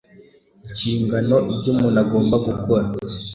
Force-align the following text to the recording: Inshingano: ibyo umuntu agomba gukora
Inshingano: 0.67 1.35
ibyo 1.53 1.69
umuntu 1.73 1.97
agomba 2.03 2.35
gukora 2.47 2.85